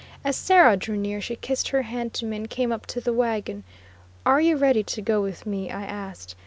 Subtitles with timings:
[0.23, 3.13] As Sarah drew near she kissed her hand to me and came up to the
[3.13, 3.63] wagon.
[4.25, 6.33] "Are you ready to go with me?" I asked.